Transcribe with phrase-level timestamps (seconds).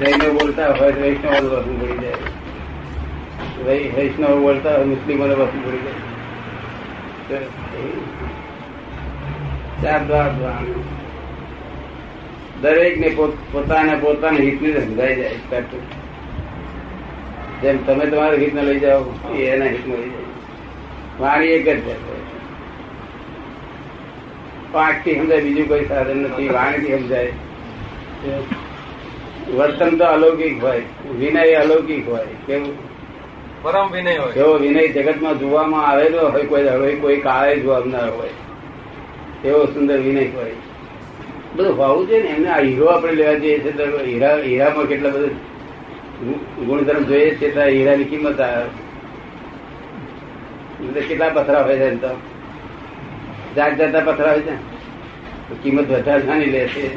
[0.00, 3.88] જૈનો બોલતા હોય વૈષ્ણવ વસ્તુ પડી જાય.
[3.88, 7.38] વૈષ્ણવ બોલતા હોય મુસ્લિમોને વસ્તુ પડી જાય.
[9.82, 10.64] ચાર દ્વાર દ્વાર.
[12.62, 13.08] દરેક ને
[13.52, 15.34] પોતાના પોતાના હિતને સમજાઈ જાય.
[17.62, 19.04] જેમ તમે તમારા હિતને લઈ જાઓ
[19.34, 20.39] એના હિતમાં લઈ જાય.
[21.20, 21.94] વાણી એક જ છે.
[25.04, 27.32] થી સમજાય બીજું કોઈ સાધન નથી વાણીથી સમજાય.
[29.48, 30.82] વર્તન તો અલૌકિક હોય
[31.18, 32.74] વિનય અલૌકિક હોય કેવું?
[33.62, 34.34] પરમ વિનય હોય.
[34.36, 38.34] એવો વિનય જગતમાં જોવામાં આવેલો હોય કોઈ હવે કોઈ કાળે જોવાનાર હોય
[39.44, 40.54] એવો સુંદર વિનય હોય.
[41.56, 45.10] બધું હોવું છે ને એમને આ હીરો આપણે લેવા જઈએ છીએ તો હીરા હીરામાં કેટલા
[45.10, 45.34] બધા
[46.66, 48.68] ગુણધર્મ જોઈએ છે તો હીરાની કિંમત આવે
[50.92, 52.08] કેટલા પથરા હોય છે એમ તો?
[53.56, 54.54] જાત જાતના પથરા હોય છે?
[55.48, 56.96] તો કિંમત વધારે જાણી લે છે.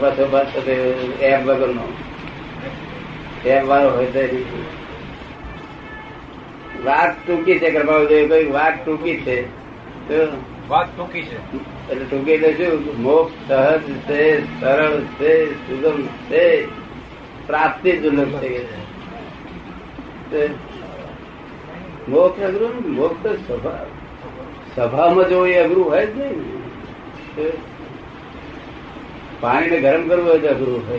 [0.00, 0.70] પાછો પાછો
[1.20, 1.92] એપ વગરનો.
[3.44, 4.20] એપ વાળો હોય તો
[6.84, 9.46] વાત ટૂંકી છે કૃપાલ કોઈ વાત ટૂંકી છે.
[10.08, 10.14] તો
[10.68, 11.36] વાત ટૂંકી છે.
[11.90, 13.02] એટલે ટૂંકી એટલે શું?
[13.02, 16.68] મોક્ષ સહજ છે સરળ છે સુગમ છે
[17.46, 18.84] પ્રાપ્તિ દુર્લભ છે.
[22.08, 23.86] મોક્ષ અઘરું મોક્ષ તો સ્વભાવ
[24.76, 27.52] સભામાં જો એ અઘરું હોય જ નહીં.
[29.40, 30.98] પાણીને ગરમ કરવું હોય તો અઘરું હોય.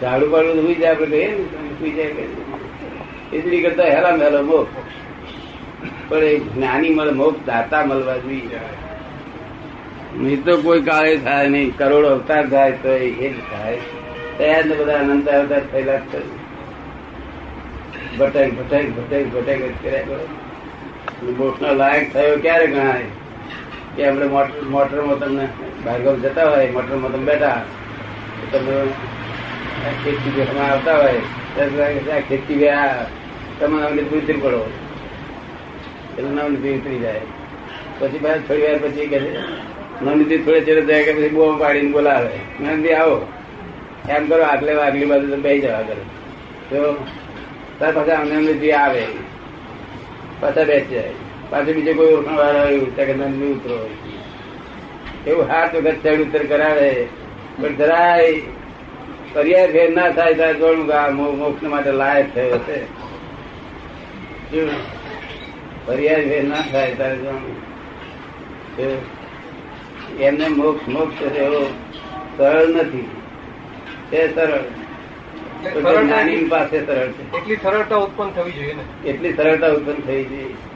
[0.00, 1.44] ઝાડુ પાડું સુઈ જાય આપણે કહીએ ને
[1.78, 2.06] સુઈ જાય
[3.32, 4.72] એટલી કરતા હેલા મેલો મોક્ષ.
[6.08, 8.60] પણ એ જ્ઞાની મળે, મોક્ષ દાતા મળવા જોઈએ.
[10.16, 11.76] નહીં તો કોઈ કાળે થાય નહીં.
[11.78, 13.78] કરોડો અવતાર થાય તો એ જ થાય.
[14.38, 16.43] તૈયાર બધા અનંત અવતાર થયેલા જ છે.
[18.18, 20.24] ભટક ભટક ભટક ભટક કર્યા કરો.
[21.38, 23.04] બોટનો લાયક થયો ક્યારે ગણાય?
[23.96, 25.46] કે આપણે મોટર, મોટરમાં તમને
[25.84, 27.62] ભાર્ગવ જતા હોય, મોટરમાં તમે બેઠા
[28.52, 28.74] તમે
[30.04, 33.06] ખેતી બેઠમાં આવતા હોય ખેતી ગયા
[33.60, 34.62] તમે લીધું ઉતરી પડો.
[36.18, 37.20] એટલે નામ લીધું ઉતરી જાય.
[37.98, 39.20] પછી પાછા થોડી વાર પછી કહે
[40.02, 42.36] નવનીતિ થોડે ચેડે જાય કે પછી બો પાડીને બોલાવે.
[42.60, 43.16] નવનીતિ આવો.
[44.08, 46.00] એમ કરો આગલે આગલી બાજુ તો બેસી જવા આગળ
[46.70, 46.78] તો
[47.78, 49.04] પછી અમને જે આવે.
[50.40, 51.12] પાછા બેસી જાય.
[51.50, 53.78] પાછું બીજો કોઈ ઓળખાણ વાળો આવ્યું ત્યાં કે નંદી ઉતરો.
[55.26, 56.90] એવું હાથ વખત ચડ ઉતર કરાવે.
[57.60, 58.32] પણ જરાય
[59.32, 62.78] પર્યાય ફેર ના થાય, ત્યારે જોડું કે મોક્ષ માટે લાયક થયો છે?
[65.86, 67.56] પર્યાય ફેર ના થાય, ત્યારે જોડું
[70.20, 71.62] એમને મોક્ષ મોક્ષ એવો
[72.36, 73.08] સરળ નથી.
[74.10, 74.83] તે સરળ.
[75.64, 77.36] જ્ઞાની પાસે સરળ છે.
[77.36, 79.08] એટલી સરળતા ઉત્પન્ન થવી જોઈએ ને.
[79.08, 80.74] એટલી સરળતા ઉત્પન્ન થઈ છે.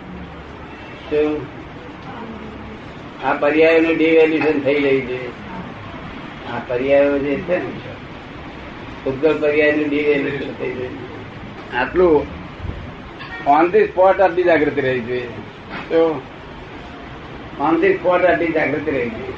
[3.25, 5.29] આ આ પર્યાયોનું ડિવેલ્યુશન થઈ રહી છે.
[6.53, 7.71] આ પર્યાયો જે છે ને
[9.07, 11.77] ઉદ્ગલ પર્યાયનું ડિવેલ્યુશન થઈ રહ્યું છે.
[11.77, 12.27] આટલું
[13.47, 15.29] ઓન ધી સ્પોટ આટલી જાગૃતિ રહી જોઈએ
[15.89, 16.23] તો
[17.61, 19.29] ઓન ધી સ્પોટ આટલી જાગૃતિ રહી જોઈએ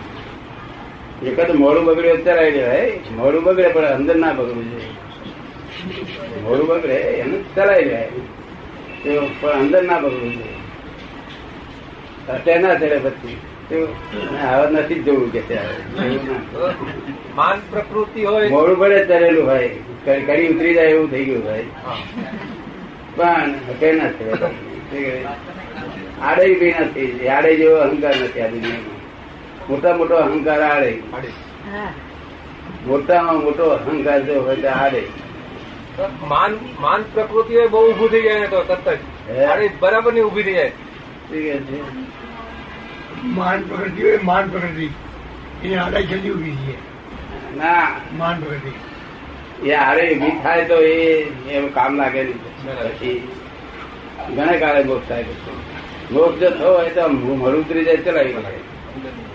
[1.31, 5.10] એકાદ મોડું બગડ્યું અત્યારે આવી જાય મોડું બગડે પણ અંદર ના બગડવું જોઈએ.
[6.45, 8.09] મોડું બગડે એનું ચલાવી જાય
[9.41, 10.59] પણ અંદર ના બગડવું જોઈએ.
[12.35, 13.37] અટે ના ચડે પછી.
[14.49, 15.41] આવા નથી જવું કે.
[17.39, 19.71] માન પ્રકૃતિ હોય મોડું પડે ચડેલું ભાઈ.
[20.27, 21.69] કડી ઉતરી જાય એવું થઈ ગયું ભાઈ.
[23.17, 24.33] પણ અટે ના ચડે
[26.29, 27.29] આડે બી નથી.
[27.37, 28.99] આડે જેવો અહંકાર નથી આ દુનિયામાં.
[29.69, 30.91] મોટા મોટો અહંકાર આડે
[32.87, 35.03] મોટામાં મોટો અહંકાર જો હોય તો આડે
[36.09, 38.89] માન માન પ્રકૃતિ હોય બહુ ઊભું થઈ જાય ને તો તરત?
[38.89, 39.39] જ.
[39.39, 40.73] આડી બરાબરની ઊભી થઈ જાય.
[43.25, 44.89] માન પ્રકૃતિ હોય માન પ્રકૃતિ.
[45.65, 46.77] એને આડાઈ જલ્દી ઊભી છે
[47.57, 47.89] ના.
[48.13, 48.73] માન પ્રકૃતિ.
[49.69, 52.39] એ હારે ઊભી થાય તો એ એમ કામ લાગે નહીં.
[52.79, 53.29] પછી
[54.37, 58.61] ઘણા કાળે મોક્ષ થાય પછી મોક્ષ જો થયો હોય તો મળું ઉતરી જાય ચલાવી લાગે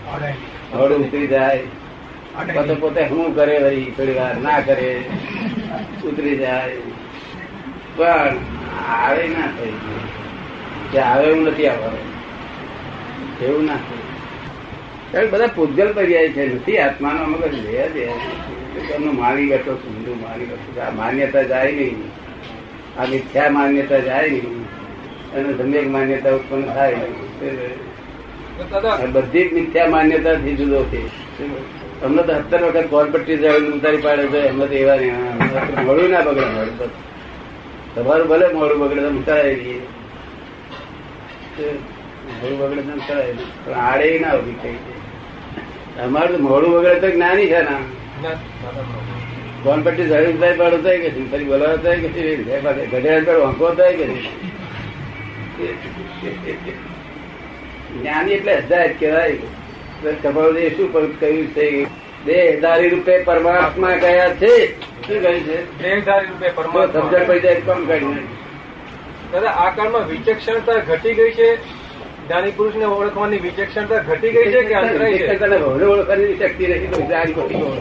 [0.10, 0.34] આડાઈ
[0.74, 1.60] મળું ઉતરી જાય.
[2.54, 3.92] પોતે પોતે શું કરે વળી?
[3.92, 5.04] થોડી વાર ના કરે.
[6.04, 6.78] ઉતરી જાય.
[7.96, 8.38] પણ
[8.90, 10.92] આવે ના થઈ ગયું.
[10.92, 12.16] કે આવે એવું નથી આવવાનું.
[13.42, 13.76] એવું ના
[15.12, 18.06] કારણ બધા પૂજલ પર્યાય છે નથી આત્માનો મગજ લે દે
[18.90, 22.04] તમને માની બેઠો છું હિન્દુ માની બેઠો આ માન્યતા જાય નહીં.
[23.02, 24.64] આ મિથ્યા માન્યતા જાય નહીં.
[25.34, 26.96] અને સમ્યક માન્યતા ઉત્પન્ન થાય
[29.12, 31.08] બધી જ મિથ્યા માન્યતા થી જુદો છે.
[32.02, 34.40] તમને તો સત્તર વખત કોલપટ્ટી જાય ઉતારી પાડે છે.
[34.48, 34.98] એમને તો એવા
[35.84, 36.90] મોડું ના બગડે, મોડું
[37.96, 39.80] તમારું ભલે મોડું બગડે તો ઉતારાય દઈએ
[42.30, 43.34] મોડું બગડે તો ઉતારાય
[43.66, 44.78] પણ આડે ના ઊભી થઈ
[46.06, 47.76] અમારું તો મોડું બગડે તો જ્ઞાની છે ને.
[49.64, 51.10] કોણ પટ્ટી ઝાડી ઉતારી પાડો થાય કે?
[51.32, 52.08] ફરી બોલાવો થાય કે?
[52.92, 54.06] ઘડિયાળ પર વાંકો થાય કે?
[57.96, 59.38] જ્ઞાની એટલે હજાર કહેવાય.
[60.14, 61.68] કપાળદેવ શું કહ્યું છે?
[62.26, 64.54] દેહધારી રૂપે પરમાત્મા કયા છે?
[65.08, 65.58] શું કહ્યું છે?
[65.84, 67.02] દેહધારી રૂપે પરમાત્મા.
[67.02, 68.28] સમજણ પડી જાય કાઢી
[69.32, 71.56] દાદા આ કાળમાં વિચક્ષણતા ઘટી ગઈ છે?
[72.28, 75.24] જ્ઞાની પુરુષને ઓળખવાની વિચક્ષણતા ઘટી ગઈ છે કે અંતરાય છે?
[75.56, 77.80] ઓળખવાની શક્તિ નથી તો જ્ઞાની પુરુષ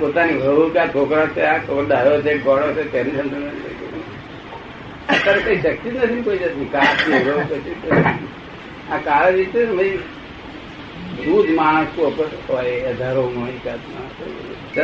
[0.00, 3.50] પોતાની વહુ કે આ છોકરા છે આ ડાયો છે ગોળો છે તેની સમજણ.
[5.08, 6.64] અત્યારે કઈ શક્તિ નથી કોઈ જાતની?
[6.64, 7.18] કાચ ને
[9.04, 9.66] કાળ રીતે
[11.24, 13.52] દૂધ માણસ હોય, હજારો હોય.
[13.52, 14.06] એકાદમાં.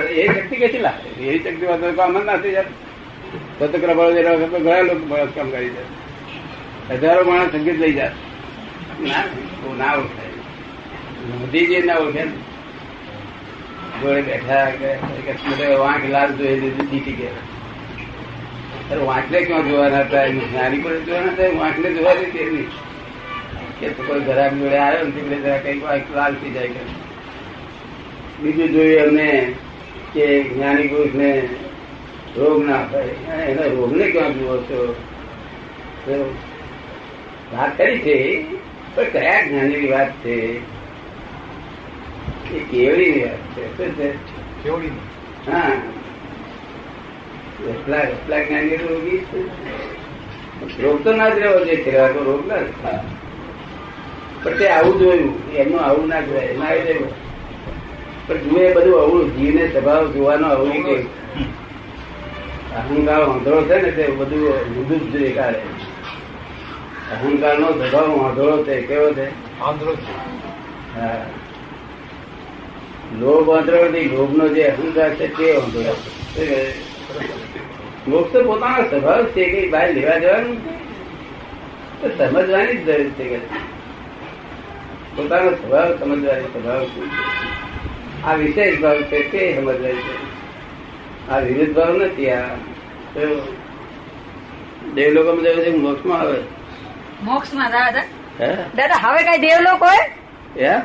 [0.09, 2.65] એ શક્તિ કેટલી લાગે એવી શક્તિ વગર કામ ના નથી જાય.
[3.59, 4.17] સ્વતંત્ર બળદ
[4.65, 5.89] ઘણા લોકો કામ કરી જાય.
[6.91, 8.11] હજારો માણસ સંગીત લઈ જાય.
[9.01, 9.25] ના
[9.79, 10.31] ના ઓળખાય.
[11.31, 12.25] મોદીજી ના ઓળખે.
[14.01, 20.23] જોડે બેઠા વાંક લાલ જોઈ લીધી દીટી કે વાંકને ક્યાં જોવાના હતા?
[20.55, 22.69] નાની પર જોવાના હતા, વાંકને જોવા દે તે નહીં.
[23.81, 26.81] કે કોઈ ઘરાક જોડે આવ્યો ને તીકડે જરા કઈ વાંક લાલ થઈ જાય કે.
[28.41, 29.55] બીજું જોયું અમને
[30.15, 31.49] કે જ્ઞાની પુરુષને
[32.37, 33.03] રોગ ના થાય.
[33.43, 35.05] એને રોગ ને ક્યાં જુઓ છો?
[37.53, 38.45] વાત કરી છે
[38.95, 40.57] પણ કયા જ્ઞાનની વાત છે?
[42.55, 43.77] એ કેવડીની વાત છે.
[43.77, 44.11] શું છે?
[44.63, 44.89] કેવડી
[45.53, 45.73] હા.
[47.69, 49.41] એટલા એટલા જ્ઞાની રોગી છે?
[50.83, 52.99] રોગ તો ના જ રહ્યો છે રોગ ના જ થાય.
[54.45, 57.01] પણ તે આવું જોયું એમનું આવું ના જોવાય એમાં આવી જાય
[58.27, 60.97] પણ જુએ બધું અવળું જીવને સ્વભાવ જોવાનો અવળું કે
[62.77, 65.63] અહંકાર વાંધળો છે ને તે બધું ઊંધું જ જોઈએ કાઢે
[67.13, 69.27] અહંકાર નો સ્વભાવ વાંધળો છે કેવો છે?
[69.61, 70.13] આંધળો છે.
[71.01, 71.25] હા.
[73.21, 75.95] લોભ વાંધળો નથી લોભ નો જે અહંકાર છે તે વાંધળો
[76.35, 76.75] છે.
[78.07, 80.57] લોભ તો પોતાનો સ્વભાવ છે કે બહાર લેવા જવાનું
[82.19, 83.39] સમજવાની જ જરૂર છે કે
[85.17, 86.87] પોતાનો સ્વભાવ સમજવાની સ્વભાવ
[88.25, 90.15] આ વિશેષ ભાવ છે તે સમજવાય છે.
[91.31, 92.43] આ વિવિધ ભાવ નથી આ
[93.15, 93.55] તો
[94.95, 95.33] દેવ લોકો
[95.79, 96.39] મોક્ષમાં આવે.
[97.23, 98.05] મોક્ષમાં દાદા
[98.41, 98.55] હે?
[98.77, 99.39] દાદા હવે કઈ
[99.81, 99.99] હોય?
[100.59, 100.83] Yeah?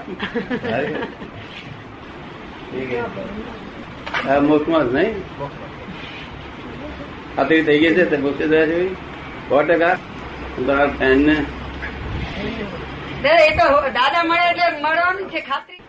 [4.27, 5.13] હા મોક્ષમાં જ નહીં?
[7.35, 8.93] ખાતરી થઈ ગઈ છે તે મોક્ષ થયા છે.
[9.49, 9.97] સો ટકા.
[10.59, 10.85] ને દાદા
[13.47, 13.65] એ તો
[13.97, 15.81] દાદા મળે એટલે મળવાનું છે ખાતરી.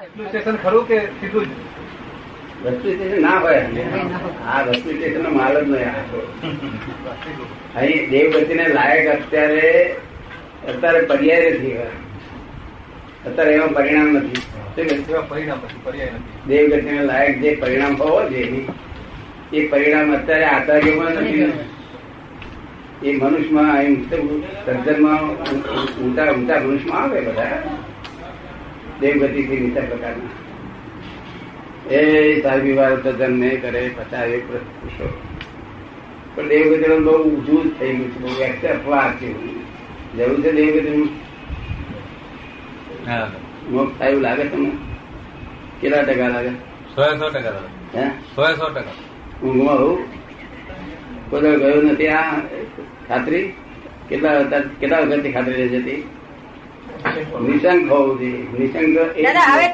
[0.00, 1.52] એટલું સ્ટેશન ખરું કે સીધું જ?
[2.64, 3.62] વસ્તુ સ્ટેશન ના હોય.
[4.46, 5.88] આ વસ્તુ સ્ટેશન નો માલ જ નહીં
[7.76, 9.66] અહીં દેવગતિ ને લાયક અત્યારે
[10.70, 11.74] અત્યારે પર્યાય નથી
[13.26, 14.42] અત્યારે એમાં પરિણામ નથી.
[15.30, 18.62] પરિણામ નથી પર્યાય લાયક જે પરિણામ હોવો જોઈએ
[19.54, 21.40] એ પરિણામ અત્યારે આચાર્યમાં નથી.
[21.42, 21.57] ને.
[23.02, 24.10] એ મનુષ્યમાં એમ
[24.66, 25.22] સર્જનમાં
[26.02, 27.62] ઊંચા ઊંચા મનુષ્યમાં આવે બધા.
[29.00, 30.34] દેવગતિથી નીચા પ્રકારના.
[31.94, 35.06] એ સાહેબી વાર સર્જન ને કરે પચાસ એક પુરુષો
[36.34, 39.28] પણ દેવગતિ બહુ ઊંચું જ થઈ ગયું છે બહુ એક્સેપ્ટ છે.
[40.16, 41.08] જરૂર છે દેવગતિનું?
[43.70, 44.70] મોક્ષ થાય એવું લાગે તમને?
[45.80, 46.48] કેટલા ટકા લાગે?
[46.94, 47.98] સો સો ટકા લાગે.
[47.98, 48.08] હે?
[48.08, 48.94] સો સો ટકા.
[49.46, 49.98] ઊંઘમાં હોઉં?
[51.30, 52.36] કોઈ ગયો નથી આ?
[53.08, 53.44] ખાતરી?
[54.08, 55.94] કેટલા વખત કેટલા વખતથી ખાતરી રહેશે તે?
[57.48, 58.42] નિશંક હોવું જોઈએ.
[58.58, 58.86] નિશંક
[59.48, 59.66] હવે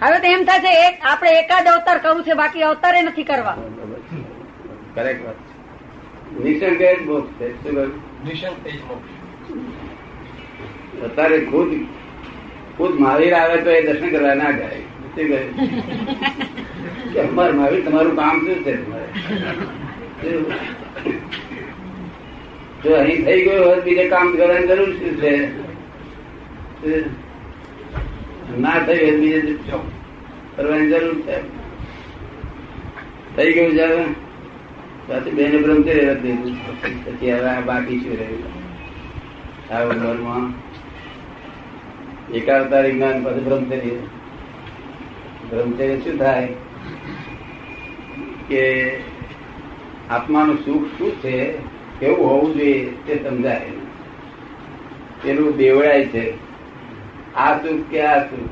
[0.00, 3.56] હવે તો એમ થાય છે એક આપણે એકાદ અવતાર કરવું છે બાકી અવતારે નથી કરવા.
[4.96, 5.38] કરેક્ટ વાત.
[6.44, 7.46] નિશંક એ જ મોક્ષ છે.
[7.62, 7.74] શું
[8.26, 9.10] નિશંક એ જ મોક્ષ.
[11.06, 11.70] અત્યારે ખુદ
[12.78, 14.80] ખુદ મહાવીર આવે તો એ દર્શન કરવા ના જાય.
[17.12, 19.08] કે અમાર મહાવીર તમારું કામ શું છે તમારે?
[22.84, 25.32] જો અહીં થઈ ગયું હોત બીજે કામ કરવાની જરૂર શું છે
[28.58, 29.54] ના થયું હોય બીજે
[30.56, 31.36] કરવાની જરૂર છે.
[33.36, 34.04] થઈ ગયું જયારે
[35.08, 36.56] પાછી બેન બ્રહ્મચર્ય રદ દીધું
[37.04, 38.42] પછી હવે બાકી શું રહ્યું
[39.70, 40.52] આ ઉંમરમાં
[42.70, 43.90] તારીખ જ્ઞાન પછી બ્રહ્મચર્ય
[45.50, 46.48] બ્રહ્મચર્ય શું થાય?
[48.48, 48.96] કે
[50.10, 51.77] આત્માનું સુખ શું છે?
[52.00, 53.70] કેવું હોવું જોઈએ તે સમજાય.
[55.22, 56.48] પેલું બેવડાય છે.
[57.34, 58.48] આ સુખ કે આ સુખ?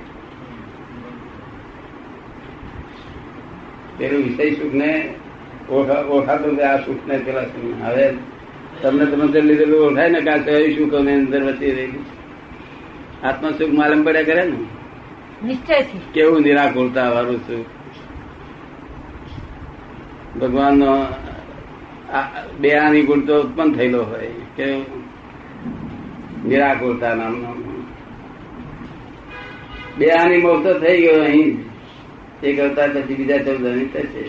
[3.99, 5.15] પેલું વિષય સુખ ને
[5.71, 7.85] ઓળખાતું કે આ સુખ ને પેલા સુખ?
[7.85, 8.15] હવે
[8.83, 12.17] તમને તમે લીધેલું ઓળખાય ને કાં કયું સુખ અમે અંદર વચ્ચે રહેલું
[13.27, 14.57] આત્મા સુખ માલમ પડ્યા કરે ને?
[15.47, 16.01] નિશ્ચયથી.
[16.15, 17.67] કેવું નિરાકુરતા વાળું સુખ?
[20.39, 21.07] ભગવાન નો
[22.61, 24.77] બે આની ગુણ તો ઉત્પન્ન થયેલો હોય કે
[26.49, 27.83] નિરાકુરતા નામનો.
[29.99, 31.65] બે આની મોક્ષ તો થઈ ગયો અહીં.
[32.43, 34.23] એક અવતાર પછી બીજા ચૌદ આની થશે.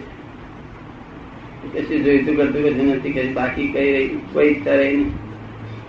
[1.79, 5.09] કશું જોઈતું કરતું કશું નથી કઈ બાકી કઈ રહી કોઈ ઈચ્છા રહી નહીં.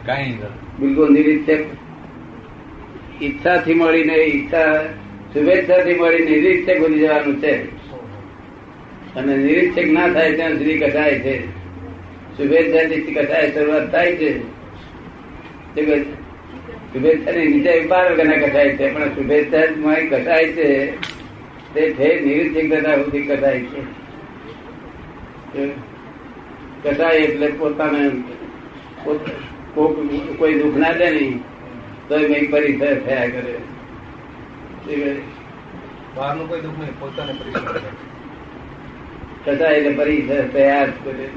[0.07, 0.33] કઈ
[0.79, 1.65] બિલકુલ નિરીક્ષક
[3.23, 4.83] ઈચ્છાથી મળીને ઈચ્છા
[5.35, 7.77] શુભેચ્છાથી મળી નિરીક્ષક બની જવાનું છે.
[9.15, 11.58] અને નિરીક્ષક ના થાય ત્યાં સુધી કસાય છે.
[12.39, 14.39] શુભેચ્છાથી કસાય શરૂઆત થાય છે.
[16.93, 18.15] શુભેચ્છાની નીચે બાર
[18.77, 20.87] છે પણ શુભેચ્છામાં કસાય છે.
[21.75, 22.71] તે નિરીક્ષક
[23.05, 23.27] સુધી
[23.61, 23.99] છે.
[26.85, 28.11] કસાય એટલે પોતાને
[29.05, 31.39] પોત- કોઈ દુઃખ ના દે નહીં
[32.09, 33.55] તો મેં પરિસર થયા કરે.
[36.15, 37.81] બહારનું કોઈ દુઃખ નહીં પોતાને પરિસર.
[39.45, 41.29] કસાય એટલે પરિસર તૈયાર કરે.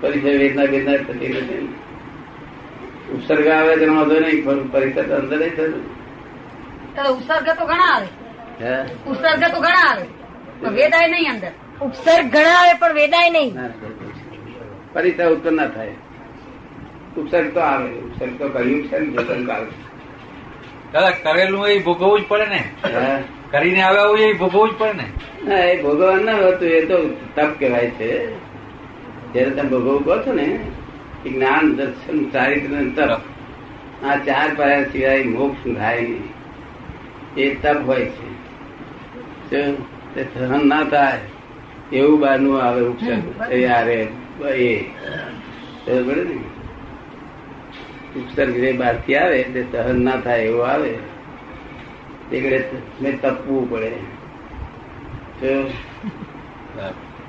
[0.00, 1.66] પરિસર વેદના વેદના થતી નથી.
[3.14, 5.74] ઉપસર્ગ આવે તો વાંધો નહીં પણ પરિસર તો અંદર જ થતું.
[7.12, 8.08] ઉપસર્ગ તો ઘણા આવે.
[9.10, 10.06] ઉપસર્ગ તો ઘણા આવે.
[10.60, 11.52] પણ વેદાય નહીં અંદર.
[11.86, 13.52] ઉપસર્ગ ઘણા આવે પણ વેદાય નહીં.
[13.54, 13.70] ના,
[14.94, 15.96] પરિસર ઉત્પન્ન ના થાય.
[17.16, 17.90] ઉપસર્ગ તો આવે.
[18.06, 19.70] ઉપસર્ગ તો કર્યું છે ને જતન આવે
[20.92, 22.60] દાદા કરેલું એ ભોગવવું જ પડે ને.
[23.52, 25.06] કરીને આવ્યા હોય એ ભોગવવું જ પડે ને.
[25.48, 26.98] ના એ ભોગવવાનું ના હતું એ તો
[27.36, 28.10] તપ કહેવાય છે.
[29.34, 30.48] જયારે તમે ભોગવવું કહો છો ને
[31.26, 33.20] એ જ્ઞાન દર્શન ચારિત્ર તરફ.
[34.04, 36.28] આ ચાર પાયા સિવાય મોક્ષ થાય નહીં.
[37.36, 38.26] એ તપ હોય છે?
[40.34, 41.18] સહન ના થાય
[41.92, 43.52] એવું બહારનું આવે ઉપસર્ગ.
[43.52, 44.06] એ આરે
[44.50, 44.76] એ.
[45.86, 46.38] બરાબર ને?
[48.18, 50.94] ઉપસર્ગ જે બહારથી આવે તે સહન ના થાય એવું આવે.
[52.30, 52.64] તે ઘડે
[53.02, 53.92] મેં તપવું પડે?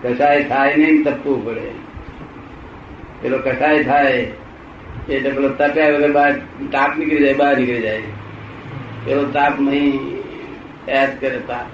[0.04, 1.87] કસાય થાય નહીં તપવું પડે.
[3.22, 4.12] પેલો કસાય થાય
[5.10, 6.34] એટલે પેલો તપ્યા વગર બહાર
[6.72, 8.02] તાપ નીકળી જાય બહાર નીકળી જાય.
[9.06, 10.18] પેલો તાપ નહીં
[10.88, 11.66] એસ કરે તાપ.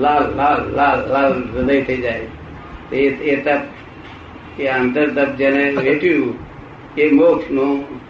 [0.00, 2.20] લાલ લાલ લાલ લાલ હૃદય થઈ જાય.
[2.92, 6.34] એ એ તપ એ આંતર તપ જેને વેઠ્યું
[6.98, 8.00] એ મોક્ષનું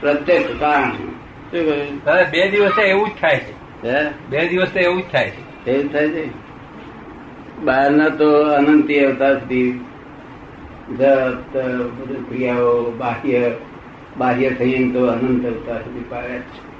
[0.00, 0.90] પ્રત્યક્ષ કારણ.
[0.90, 1.66] શું
[2.04, 3.64] કહ્યું બે દિવસે એવું જ થાય છે.
[3.88, 4.10] હે?
[4.28, 5.70] બે દિવસે એવું જ થાય છે.
[5.70, 6.28] એવું થાય છે?
[7.64, 9.80] બહારના તો અનંતી અવતાર સુધી
[10.90, 11.58] જપ,
[12.00, 13.50] બધી ક્રિયાઓ બાહ્ય
[14.18, 16.74] બાહ્ય સંયમ અનંત સુધી પાડ્યા છે.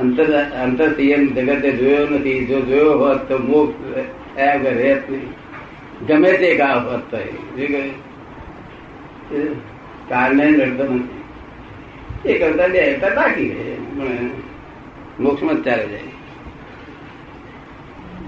[0.00, 2.46] અંતર અંતર સંયમ જગતે જોયો નથી.
[2.46, 3.96] જો જોયો હોત તો મોક્ષ
[4.36, 5.28] રહેત નહીં.
[6.06, 7.26] ગમે તે ગા હોત તો એ.
[10.08, 11.22] કારણે નડતો નથી.
[12.28, 13.76] એ કરતા બે અવતાર બાકી રહે.
[15.20, 16.00] મોક્ષમાં ચાલે જાય.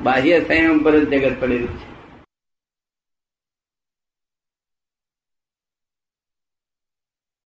[0.03, 1.88] બાહ્ય સંયમ પર જ જગત પડેલું છે.